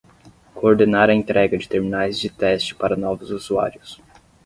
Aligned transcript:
Coordenar 0.55 1.11
a 1.11 1.13
entrega 1.13 1.55
de 1.59 1.67
terminais 1.69 2.19
de 2.19 2.27
teste 2.27 2.73
para 2.73 2.95
novos 2.95 3.29
usuários. 3.29 4.01